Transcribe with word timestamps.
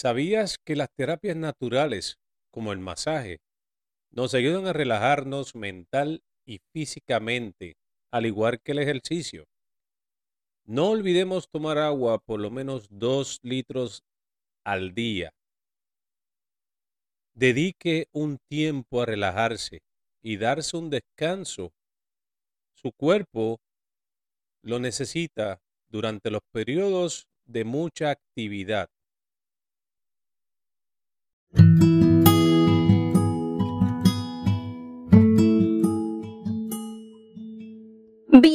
¿Sabías 0.00 0.56
que 0.56 0.76
las 0.76 0.88
terapias 0.96 1.36
naturales, 1.36 2.16
como 2.50 2.72
el 2.72 2.78
masaje, 2.78 3.42
nos 4.10 4.32
ayudan 4.32 4.66
a 4.66 4.72
relajarnos 4.72 5.54
mental 5.54 6.22
y 6.46 6.60
físicamente, 6.72 7.74
al 8.10 8.24
igual 8.24 8.62
que 8.62 8.72
el 8.72 8.78
ejercicio? 8.78 9.44
No 10.64 10.88
olvidemos 10.88 11.50
tomar 11.50 11.76
agua 11.76 12.18
por 12.18 12.40
lo 12.40 12.50
menos 12.50 12.86
dos 12.88 13.40
litros 13.42 14.02
al 14.64 14.94
día. 14.94 15.34
Dedique 17.34 18.06
un 18.10 18.38
tiempo 18.48 19.02
a 19.02 19.04
relajarse 19.04 19.80
y 20.22 20.38
darse 20.38 20.78
un 20.78 20.88
descanso. 20.88 21.74
Su 22.74 22.92
cuerpo 22.92 23.60
lo 24.62 24.78
necesita 24.78 25.60
durante 25.90 26.30
los 26.30 26.40
periodos 26.54 27.26
de 27.44 27.64
mucha 27.64 28.08
actividad. 28.08 28.88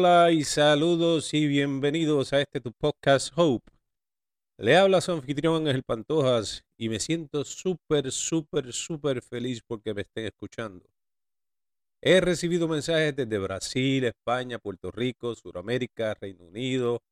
hola 0.00 0.30
y 0.30 0.44
saludos 0.44 1.34
y 1.34 1.46
bienvenidos 1.46 2.32
a 2.32 2.40
este 2.40 2.58
tu 2.58 2.72
podcast 2.72 3.30
Hope. 3.36 3.70
Le 4.56 4.74
habla 4.74 5.02
su 5.02 5.12
anfitrión 5.12 5.66
Ángel 5.66 5.82
Pantojas 5.82 6.64
y 6.78 6.88
me 6.88 6.98
siento 6.98 7.44
súper, 7.44 8.10
súper, 8.10 8.72
súper 8.72 9.20
feliz 9.20 9.60
porque 9.60 9.92
me 9.92 10.00
estén 10.00 10.24
escuchando. 10.24 10.86
He 12.00 12.18
recibido 12.22 12.66
mensajes 12.66 13.14
desde 13.14 13.36
Brasil, 13.36 14.04
España, 14.04 14.58
Puerto 14.58 14.90
Rico, 14.90 15.34
Sudamérica, 15.34 16.14
Reino 16.14 16.46
Unido, 16.46 17.02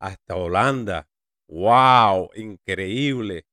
hasta 0.00 0.34
Holanda. 0.34 1.06
¡Wow! 1.46 2.30
Increíble. 2.34 3.44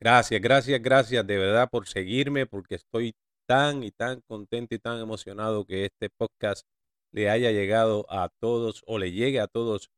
Gracias, 0.00 0.40
gracias, 0.40 0.80
gracias 0.80 1.26
de 1.26 1.36
verdad 1.36 1.68
por 1.70 1.86
seguirme 1.86 2.46
porque 2.46 2.76
estoy 2.76 3.14
tan 3.46 3.82
y 3.82 3.90
tan 3.90 4.22
contento 4.22 4.74
y 4.74 4.78
tan 4.78 4.98
emocionado 4.98 5.66
que 5.66 5.84
este 5.84 6.08
podcast 6.08 6.66
le 7.12 7.30
haya 7.30 7.50
llegado 7.50 8.06
a 8.08 8.28
todos 8.40 8.82
o 8.86 8.98
le 8.98 9.12
llegue 9.12 9.40
a 9.40 9.46
todos 9.46 9.90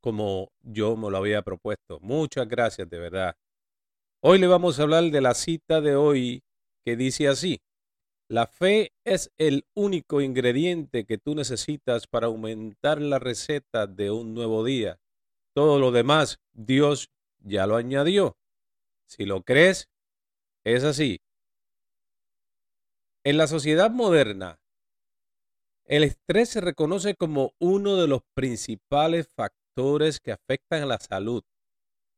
como 0.00 0.52
yo 0.62 0.96
me 0.96 1.10
lo 1.10 1.16
había 1.16 1.42
propuesto. 1.42 1.98
Muchas 2.00 2.48
gracias, 2.48 2.88
de 2.88 2.98
verdad. 2.98 3.36
Hoy 4.20 4.38
le 4.38 4.46
vamos 4.46 4.78
a 4.78 4.82
hablar 4.82 5.04
de 5.10 5.20
la 5.20 5.34
cita 5.34 5.80
de 5.80 5.96
hoy 5.96 6.42
que 6.84 6.96
dice 6.96 7.28
así. 7.28 7.60
La 8.28 8.46
fe 8.46 8.92
es 9.04 9.32
el 9.38 9.64
único 9.74 10.20
ingrediente 10.20 11.04
que 11.06 11.18
tú 11.18 11.34
necesitas 11.34 12.06
para 12.06 12.26
aumentar 12.26 13.00
la 13.00 13.18
receta 13.18 13.86
de 13.86 14.10
un 14.10 14.34
nuevo 14.34 14.64
día. 14.64 14.98
Todo 15.54 15.78
lo 15.78 15.92
demás, 15.92 16.38
Dios 16.52 17.10
ya 17.38 17.66
lo 17.66 17.76
añadió. 17.76 18.36
Si 19.06 19.24
lo 19.24 19.42
crees, 19.42 19.88
es 20.64 20.84
así. 20.84 21.20
En 23.24 23.38
la 23.38 23.46
sociedad 23.46 23.90
moderna, 23.90 24.60
el 25.88 26.04
estrés 26.04 26.50
se 26.50 26.60
reconoce 26.60 27.14
como 27.14 27.54
uno 27.58 27.96
de 27.96 28.06
los 28.06 28.20
principales 28.34 29.26
factores 29.34 30.20
que 30.20 30.32
afectan 30.32 30.82
a 30.82 30.86
la 30.86 30.98
salud. 30.98 31.42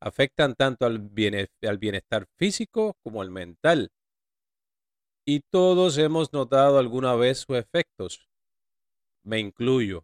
Afectan 0.01 0.55
tanto 0.55 0.85
al 0.85 0.99
bienestar 0.99 2.25
físico 2.37 2.97
como 3.01 3.21
al 3.21 3.31
mental. 3.31 3.91
Y 5.25 5.39
todos 5.49 5.97
hemos 5.97 6.33
notado 6.33 6.79
alguna 6.79 7.15
vez 7.15 7.45
sus 7.47 7.55
efectos. 7.55 8.27
Me 9.23 9.39
incluyo. 9.39 10.03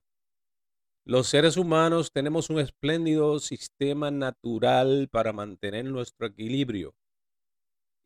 Los 1.05 1.27
seres 1.27 1.57
humanos 1.57 2.11
tenemos 2.13 2.49
un 2.49 2.59
espléndido 2.59 3.39
sistema 3.39 4.11
natural 4.11 5.09
para 5.11 5.33
mantener 5.33 5.85
nuestro 5.85 6.27
equilibrio 6.27 6.95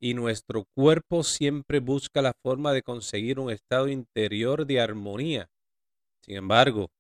y 0.02 0.16
nuestro 0.16 0.66
cuerpo 0.76 1.24
siempre 1.24 1.80
busca 1.80 2.24
la 2.24 2.34
forma 2.34 2.74
de 2.74 2.82
conseguir 2.82 3.40
un 3.40 3.52
estado 3.52 3.88
interior 3.88 4.66
de 4.66 4.82
armonía. 4.82 5.51
Sin 6.24 6.36
embargo, 6.36 6.92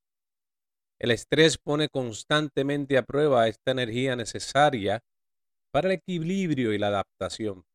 el 0.99 1.11
estrés 1.11 1.57
pone 1.57 1.89
constantemente 1.89 2.97
a 2.97 3.03
prueba 3.03 3.47
esta 3.47 3.71
energía 3.71 4.15
necesaria 4.15 5.01
para 5.71 5.87
el 5.87 5.93
equilibrio 5.93 6.73
y 6.73 6.77
la 6.77 6.87
adaptación. 6.87 7.65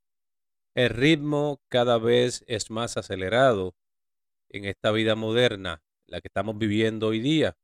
El 0.74 0.90
ritmo 0.90 1.60
cada 1.68 1.98
vez 1.98 2.44
es 2.46 2.70
más 2.70 2.96
acelerado 2.96 3.74
en 4.50 4.64
esta 4.64 4.92
vida 4.92 5.14
moderna, 5.14 5.82
la 6.06 6.20
que 6.20 6.28
estamos 6.28 6.58
viviendo 6.58 7.08
hoy 7.08 7.20
día. 7.20 7.56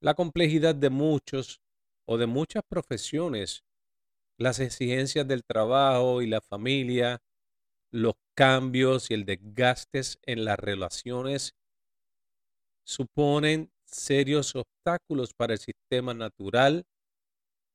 La 0.00 0.14
complejidad 0.14 0.74
de 0.74 0.90
muchos 0.90 1.60
o 2.06 2.16
de 2.16 2.26
muchas 2.26 2.62
profesiones 2.68 3.64
las 4.40 4.58
exigencias 4.58 5.28
del 5.28 5.44
trabajo 5.44 6.22
y 6.22 6.26
la 6.26 6.40
familia, 6.40 7.22
los 7.92 8.14
cambios 8.34 9.10
y 9.10 9.14
el 9.14 9.26
desgaste 9.26 10.00
en 10.22 10.46
las 10.46 10.58
relaciones 10.58 11.54
suponen 12.84 13.70
serios 13.84 14.54
obstáculos 14.54 15.32
para 15.34 15.54
el 15.54 15.58
sistema 15.58 16.14
natural 16.14 16.84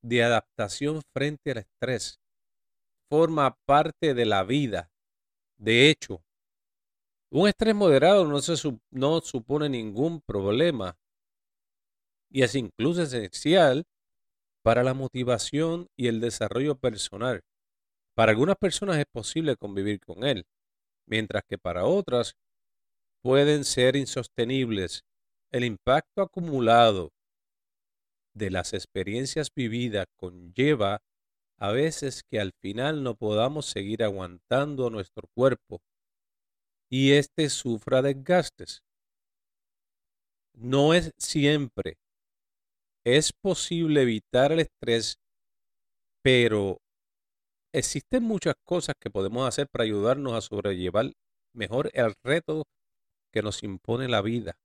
de 0.01 0.23
adaptación 0.23 1.01
frente 1.13 1.51
al 1.51 1.57
estrés. 1.59 2.19
Forma 3.09 3.57
parte 3.65 4.13
de 4.13 4.25
la 4.25 4.43
vida. 4.43 4.91
De 5.57 5.89
hecho, 5.89 6.23
un 7.31 7.47
estrés 7.47 7.75
moderado 7.75 8.25
no, 8.25 8.39
se, 8.39 8.53
no 8.91 9.21
supone 9.21 9.69
ningún 9.69 10.21
problema 10.21 10.97
y 12.29 12.43
es 12.43 12.55
incluso 12.55 13.03
esencial 13.03 13.85
para 14.63 14.83
la 14.83 14.93
motivación 14.93 15.87
y 15.95 16.07
el 16.07 16.19
desarrollo 16.19 16.75
personal. 16.75 17.43
Para 18.15 18.31
algunas 18.31 18.57
personas 18.57 18.97
es 18.97 19.05
posible 19.05 19.55
convivir 19.57 19.99
con 19.99 20.23
él, 20.23 20.45
mientras 21.05 21.43
que 21.47 21.57
para 21.57 21.85
otras 21.85 22.35
pueden 23.25 23.63
ser 23.63 23.95
insostenibles. 23.95 25.03
El 25.51 25.63
impacto 25.63 26.21
acumulado 26.21 27.09
de 28.35 28.51
las 28.51 28.73
experiencias 28.73 29.47
vividas 29.55 30.05
conlleva 30.15 30.99
a 31.59 31.71
veces 31.71 32.21
que 32.29 32.39
al 32.39 32.51
final 32.61 33.01
no 33.01 33.15
podamos 33.15 33.65
seguir 33.65 34.03
aguantando 34.03 34.91
nuestro 34.91 35.27
cuerpo 35.35 35.81
y 36.87 37.13
éste 37.13 37.49
sufra 37.49 38.03
desgastes. 38.03 38.83
No 40.53 40.93
es 40.93 41.11
siempre 41.17 41.95
es 43.07 43.33
posible 43.33 44.03
evitar 44.03 44.51
el 44.51 44.59
estrés, 44.59 45.17
pero 46.23 46.77
existen 47.73 48.21
muchas 48.21 48.53
cosas 48.63 48.93
que 49.01 49.09
podemos 49.09 49.47
hacer 49.47 49.67
para 49.67 49.83
ayudarnos 49.83 50.33
a 50.33 50.41
sobrellevar 50.41 51.11
mejor 51.55 51.89
el 51.93 52.13
reto 52.23 52.65
que 53.35 53.41
nos 53.41 53.63
impone 53.63 54.07
la 54.07 54.21
vida. 54.21 54.57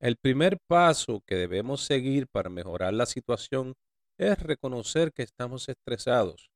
El 0.00 0.16
primer 0.16 0.58
paso 0.68 1.22
que 1.24 1.36
debemos 1.36 1.84
seguir 1.84 2.26
para 2.26 2.50
mejorar 2.50 2.92
la 2.92 3.06
situación 3.06 3.74
es 4.18 4.36
reconocer 4.42 5.12
que 5.12 5.22
estamos 5.22 5.68
estresados 5.68 6.50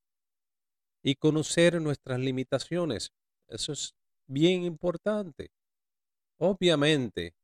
y 1.05 1.15
conocer 1.15 1.81
nuestras 1.81 2.19
limitaciones. 2.19 3.13
Eso 3.49 3.73
es 3.73 3.95
bien 4.29 4.65
importante. 4.65 5.51
Obviamente, 6.41 7.35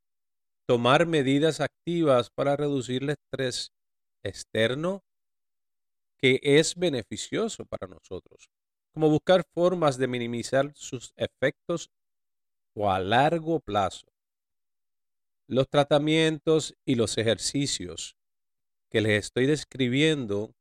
tomar 0.66 1.06
medidas 1.06 1.60
activas 1.60 2.28
para 2.34 2.56
reducir 2.56 3.04
el 3.04 3.10
estrés 3.10 3.70
externo 4.24 5.04
que 6.18 6.40
es 6.42 6.74
beneficioso 6.74 7.66
para 7.66 7.86
nosotros, 7.86 8.50
como 8.92 9.08
buscar 9.08 9.44
formas 9.54 9.96
de 9.96 10.08
minimizar 10.08 10.72
sus 10.74 11.12
efectos 11.16 11.88
o 12.74 12.90
a 12.90 12.98
largo 13.00 13.60
plazo. 13.60 14.06
Los 15.48 15.68
tratamientos 15.68 16.74
y 16.86 16.94
los 16.94 17.18
ejercicios 17.18 18.16
que 18.90 19.00
les 19.00 19.24
estoy 19.24 19.46
describiendo 19.46 20.54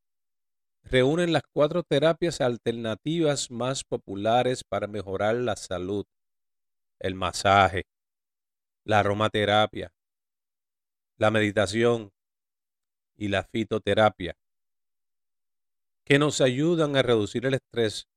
reúnen 0.83 1.31
las 1.33 1.43
cuatro 1.53 1.83
terapias 1.83 2.41
alternativas 2.41 3.51
más 3.51 3.83
populares 3.83 4.63
para 4.63 4.87
mejorar 4.87 5.35
la 5.35 5.55
salud. 5.55 6.05
El 6.99 7.15
masaje, 7.15 7.83
la 8.85 8.99
aromaterapia, 8.99 9.93
la 11.17 11.31
meditación 11.31 12.11
y 13.15 13.27
la 13.27 13.43
fitoterapia, 13.43 14.35
que 16.03 16.17
nos 16.19 16.41
ayudan 16.41 16.95
a 16.95 17.01
reducir 17.01 17.45
el 17.45 17.53
estrés, 17.55 18.07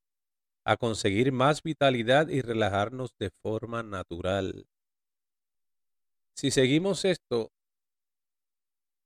a 0.65 0.77
conseguir 0.77 1.31
más 1.31 1.61
vitalidad 1.61 2.27
y 2.27 2.41
relajarnos 2.41 3.11
de 3.19 3.29
forma 3.43 3.83
natural. 3.83 4.65
Si 6.35 6.51
seguimos 6.51 7.05
esto, 7.05 7.51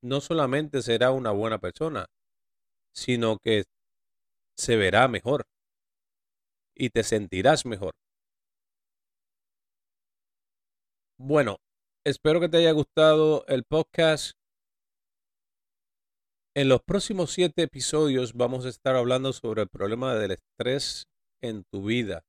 no 0.01 0.21
solamente 0.21 0.81
será 0.81 1.11
una 1.11 1.31
buena 1.31 1.59
persona, 1.59 2.05
sino 2.95 3.37
que 3.37 3.65
se 4.57 4.77
verá 4.77 5.07
mejor 5.07 5.43
y 6.75 6.89
te 6.89 7.03
sentirás 7.03 7.65
mejor. 7.65 7.91
Bueno, 11.17 11.57
espero 12.05 12.39
que 12.39 12.47
te 12.47 12.57
haya 12.57 12.71
gustado 12.71 13.45
el 13.47 13.65
podcast. 13.65 14.31
En 16.55 16.69
los 16.69 16.81
próximos 16.81 17.31
siete 17.31 17.63
episodios 17.63 18.33
vamos 18.33 18.65
a 18.65 18.69
estar 18.69 18.95
hablando 18.95 19.33
sobre 19.33 19.63
el 19.63 19.69
problema 19.69 20.15
del 20.15 20.31
estrés 20.31 21.08
en 21.41 21.63
tu 21.65 21.83
vida. 21.83 22.25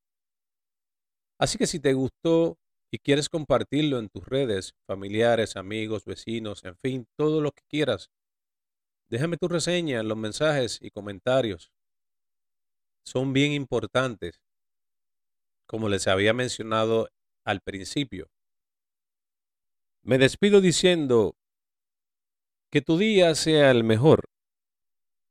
Así 1.39 1.57
que 1.57 1.67
si 1.67 1.81
te 1.81 1.95
gustó 1.95 2.59
y 2.93 2.99
quieres 2.99 3.29
compartirlo 3.29 3.99
en 3.99 4.09
tus 4.09 4.27
redes, 4.27 4.75
familiares, 4.87 5.57
amigos, 5.57 6.05
vecinos, 6.05 6.65
en 6.65 6.77
fin, 6.77 7.07
todo 7.17 7.41
lo 7.41 7.53
que 7.53 7.63
quieras, 7.69 8.11
déjame 9.09 9.37
tu 9.37 9.49
reseña 9.49 10.03
los 10.03 10.19
mensajes 10.19 10.79
y 10.83 10.91
comentarios. 10.91 11.73
Son 13.05 13.33
bien 13.33 13.53
importantes, 13.53 14.41
como 15.67 15.89
les 15.89 16.07
había 16.09 16.35
mencionado 16.35 17.09
al 17.45 17.61
principio. 17.61 18.29
Me 20.03 20.19
despido 20.19 20.61
diciendo 20.61 21.37
que 22.71 22.81
tu 22.81 22.99
día 22.99 23.35
sea 23.35 23.71
el 23.71 23.85
mejor. 23.85 24.29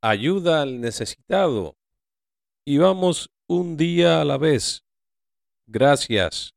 Ayuda 0.01 0.61
al 0.61 0.81
necesitado. 0.81 1.75
Y 2.65 2.77
vamos 2.77 3.29
un 3.49 3.77
día 3.77 4.21
a 4.21 4.25
la 4.25 4.37
vez. 4.37 4.83
Gracias. 5.67 6.53